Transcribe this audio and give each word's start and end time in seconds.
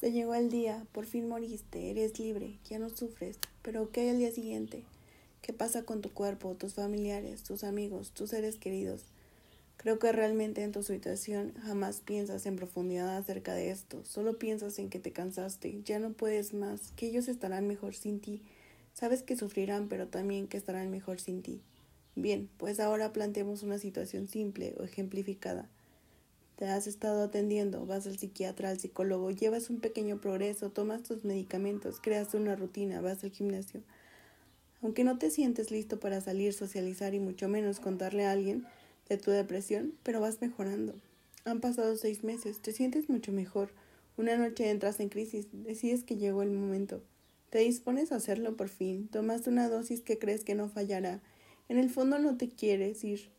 Se 0.00 0.12
llegó 0.12 0.34
el 0.34 0.48
día, 0.48 0.86
por 0.92 1.04
fin 1.04 1.28
moriste, 1.28 1.90
eres 1.90 2.18
libre, 2.18 2.56
ya 2.64 2.78
no 2.78 2.88
sufres, 2.88 3.36
pero 3.60 3.90
¿qué 3.90 4.00
hay 4.00 4.08
al 4.08 4.16
día 4.16 4.32
siguiente? 4.32 4.82
¿Qué 5.42 5.52
pasa 5.52 5.82
con 5.82 6.00
tu 6.00 6.10
cuerpo, 6.10 6.54
tus 6.54 6.72
familiares, 6.72 7.42
tus 7.42 7.64
amigos, 7.64 8.12
tus 8.12 8.30
seres 8.30 8.56
queridos? 8.56 9.02
Creo 9.76 9.98
que 9.98 10.10
realmente 10.10 10.62
en 10.62 10.72
tu 10.72 10.82
situación 10.82 11.52
jamás 11.66 12.00
piensas 12.00 12.46
en 12.46 12.56
profundidad 12.56 13.14
acerca 13.14 13.52
de 13.52 13.70
esto, 13.70 14.02
solo 14.06 14.38
piensas 14.38 14.78
en 14.78 14.88
que 14.88 15.00
te 15.00 15.12
cansaste, 15.12 15.82
ya 15.84 15.98
no 15.98 16.14
puedes 16.14 16.54
más, 16.54 16.92
que 16.96 17.08
ellos 17.08 17.28
estarán 17.28 17.66
mejor 17.66 17.94
sin 17.94 18.20
ti. 18.20 18.40
Sabes 18.94 19.22
que 19.22 19.36
sufrirán, 19.36 19.88
pero 19.88 20.08
también 20.08 20.48
que 20.48 20.56
estarán 20.56 20.90
mejor 20.90 21.20
sin 21.20 21.42
ti. 21.42 21.60
Bien, 22.16 22.48
pues 22.56 22.80
ahora 22.80 23.12
planteemos 23.12 23.62
una 23.62 23.76
situación 23.76 24.28
simple 24.28 24.74
o 24.78 24.82
ejemplificada. 24.82 25.68
Te 26.60 26.68
has 26.68 26.86
estado 26.86 27.22
atendiendo, 27.22 27.86
vas 27.86 28.06
al 28.06 28.18
psiquiatra, 28.18 28.68
al 28.68 28.78
psicólogo, 28.78 29.30
llevas 29.30 29.70
un 29.70 29.80
pequeño 29.80 30.20
progreso, 30.20 30.68
tomas 30.68 31.02
tus 31.02 31.24
medicamentos, 31.24 32.00
creas 32.02 32.34
una 32.34 32.54
rutina, 32.54 33.00
vas 33.00 33.24
al 33.24 33.30
gimnasio. 33.30 33.80
Aunque 34.82 35.02
no 35.02 35.16
te 35.16 35.30
sientes 35.30 35.70
listo 35.70 35.98
para 35.98 36.20
salir, 36.20 36.52
socializar 36.52 37.14
y 37.14 37.18
mucho 37.18 37.48
menos 37.48 37.80
contarle 37.80 38.26
a 38.26 38.32
alguien, 38.32 38.66
de 39.08 39.16
tu 39.16 39.30
depresión, 39.30 39.94
pero 40.02 40.20
vas 40.20 40.42
mejorando. 40.42 40.92
Han 41.46 41.62
pasado 41.62 41.96
seis 41.96 42.24
meses, 42.24 42.60
te 42.60 42.72
sientes 42.72 43.08
mucho 43.08 43.32
mejor. 43.32 43.70
Una 44.18 44.36
noche 44.36 44.68
entras 44.68 45.00
en 45.00 45.08
crisis, 45.08 45.46
decides 45.52 46.04
que 46.04 46.18
llegó 46.18 46.42
el 46.42 46.50
momento. 46.50 47.02
Te 47.48 47.60
dispones 47.60 48.12
a 48.12 48.16
hacerlo 48.16 48.54
por 48.58 48.68
fin, 48.68 49.08
tomas 49.08 49.46
una 49.46 49.70
dosis 49.70 50.02
que 50.02 50.18
crees 50.18 50.44
que 50.44 50.54
no 50.54 50.68
fallará. 50.68 51.22
En 51.70 51.78
el 51.78 51.88
fondo 51.88 52.18
no 52.18 52.36
te 52.36 52.50
quieres 52.50 53.02
ir, 53.02 53.30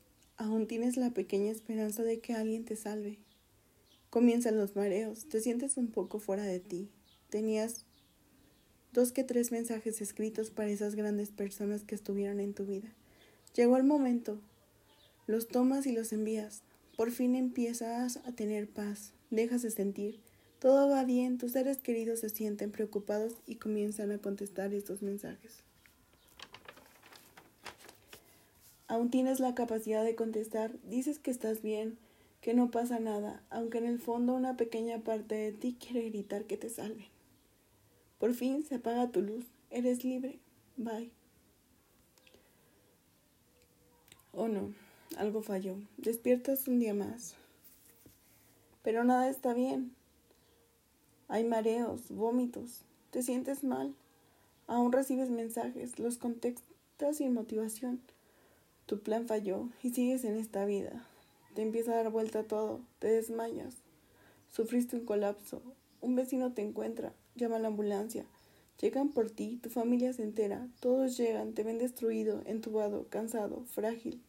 aún 0.41 0.65
tienes 0.65 0.97
la 0.97 1.11
pequeña 1.11 1.51
esperanza 1.51 2.03
de 2.03 2.19
que 2.19 2.33
alguien 2.33 2.65
te 2.65 2.75
salve. 2.75 3.19
Comienzan 4.09 4.57
los 4.57 4.75
mareos, 4.75 5.25
te 5.25 5.39
sientes 5.39 5.77
un 5.77 5.87
poco 5.87 6.19
fuera 6.19 6.43
de 6.43 6.59
ti. 6.59 6.89
Tenías 7.29 7.85
dos 8.91 9.11
que 9.11 9.23
tres 9.23 9.51
mensajes 9.51 10.01
escritos 10.01 10.49
para 10.49 10.69
esas 10.69 10.95
grandes 10.95 11.29
personas 11.29 11.83
que 11.83 11.95
estuvieron 11.95 12.39
en 12.39 12.53
tu 12.53 12.65
vida. 12.65 12.91
Llegó 13.55 13.77
el 13.77 13.83
momento, 13.83 14.41
los 15.27 15.47
tomas 15.47 15.85
y 15.85 15.91
los 15.91 16.11
envías. 16.11 16.63
Por 16.97 17.11
fin 17.11 17.35
empiezas 17.35 18.17
a 18.17 18.31
tener 18.31 18.67
paz, 18.67 19.13
dejas 19.29 19.61
de 19.61 19.69
sentir. 19.69 20.19
Todo 20.59 20.89
va 20.89 21.03
bien, 21.05 21.37
tus 21.37 21.51
seres 21.51 21.77
queridos 21.77 22.21
se 22.21 22.29
sienten 22.29 22.71
preocupados 22.71 23.35
y 23.45 23.55
comienzan 23.55 24.11
a 24.11 24.17
contestar 24.17 24.73
estos 24.73 25.03
mensajes. 25.03 25.63
Aún 28.91 29.09
tienes 29.09 29.39
la 29.39 29.55
capacidad 29.55 30.03
de 30.03 30.15
contestar, 30.15 30.73
dices 30.83 31.17
que 31.17 31.31
estás 31.31 31.61
bien, 31.61 31.97
que 32.41 32.53
no 32.53 32.71
pasa 32.71 32.99
nada, 32.99 33.41
aunque 33.49 33.77
en 33.77 33.85
el 33.85 33.99
fondo 33.99 34.33
una 34.33 34.57
pequeña 34.57 34.99
parte 34.99 35.33
de 35.33 35.53
ti 35.53 35.77
quiere 35.79 36.09
gritar 36.09 36.43
que 36.43 36.57
te 36.57 36.67
salven. 36.67 37.07
Por 38.19 38.33
fin 38.33 38.65
se 38.65 38.75
apaga 38.75 39.09
tu 39.09 39.21
luz, 39.21 39.45
eres 39.69 40.03
libre, 40.03 40.39
bye. 40.75 41.09
¿O 44.33 44.49
no? 44.49 44.73
algo 45.15 45.41
falló. 45.41 45.77
Despiertas 45.95 46.67
un 46.67 46.79
día 46.79 46.93
más. 46.93 47.35
Pero 48.83 49.05
nada 49.05 49.29
está 49.29 49.53
bien. 49.53 49.95
Hay 51.29 51.45
mareos, 51.45 52.09
vómitos, 52.09 52.81
te 53.11 53.23
sientes 53.23 53.63
mal. 53.63 53.95
Aún 54.67 54.91
recibes 54.91 55.29
mensajes, 55.29 55.97
los 55.97 56.17
contestas 56.17 57.15
sin 57.15 57.33
motivación. 57.33 58.01
Tu 58.85 58.99
plan 58.99 59.27
falló 59.27 59.69
y 59.83 59.91
sigues 59.91 60.23
en 60.25 60.37
esta 60.37 60.65
vida. 60.65 61.07
Te 61.55 61.61
empieza 61.61 61.91
a 61.93 62.03
dar 62.03 62.11
vuelta 62.11 62.43
todo, 62.43 62.81
te 62.99 63.07
desmayas. 63.07 63.75
Sufriste 64.51 64.97
un 64.97 65.05
colapso. 65.05 65.61
Un 66.01 66.15
vecino 66.15 66.51
te 66.53 66.63
encuentra, 66.63 67.13
llama 67.35 67.57
a 67.57 67.59
la 67.59 67.67
ambulancia. 67.67 68.25
Llegan 68.79 69.09
por 69.09 69.29
ti, 69.29 69.59
tu 69.61 69.69
familia 69.69 70.11
se 70.13 70.23
entera, 70.23 70.67
todos 70.79 71.15
llegan, 71.15 71.53
te 71.53 71.63
ven 71.63 71.77
destruido, 71.77 72.41
entubado, 72.45 73.05
cansado, 73.09 73.63
frágil. 73.65 74.19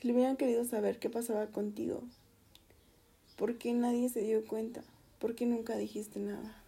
Si 0.00 0.08
le 0.08 0.14
hubieran 0.14 0.38
querido 0.38 0.64
saber 0.64 0.98
qué 0.98 1.10
pasaba 1.10 1.48
contigo, 1.48 2.02
¿por 3.36 3.58
qué 3.58 3.74
nadie 3.74 4.08
se 4.08 4.22
dio 4.22 4.46
cuenta? 4.46 4.82
¿Por 5.18 5.34
qué 5.34 5.44
nunca 5.44 5.76
dijiste 5.76 6.18
nada? 6.18 6.61